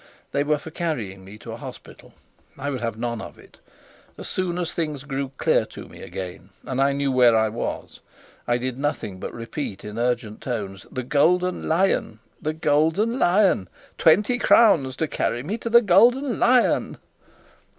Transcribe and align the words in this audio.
They 0.31 0.43
were 0.43 0.57
for 0.57 0.71
carrying 0.71 1.23
me 1.23 1.37
to 1.37 1.51
a 1.51 1.57
hospital; 1.57 2.15
I 2.57 2.71
would 2.71 2.81
have 2.81 2.97
none 2.97 3.21
of 3.21 3.37
it. 3.37 3.59
As 4.17 4.27
soon 4.27 4.57
as 4.57 4.73
things 4.73 5.03
grew 5.03 5.29
clear 5.37 5.63
to 5.67 5.87
me 5.87 6.01
again 6.01 6.49
and 6.65 6.81
I 6.81 6.91
knew 6.91 7.11
where 7.11 7.37
I 7.37 7.49
was, 7.49 7.99
I 8.47 8.57
did 8.57 8.79
nothing 8.79 9.19
but 9.19 9.31
repeat 9.31 9.85
in 9.85 9.99
urgent 9.99 10.41
tones, 10.41 10.87
"The 10.91 11.03
Golden 11.03 11.67
Lion, 11.69 12.17
The 12.41 12.53
Golden 12.53 13.19
Lion! 13.19 13.69
Twenty 13.99 14.39
crowns 14.39 14.95
to 14.95 15.07
carry 15.07 15.43
me 15.43 15.59
to 15.59 15.69
the 15.69 15.83
Golden 15.83 16.39
Lion." 16.39 16.97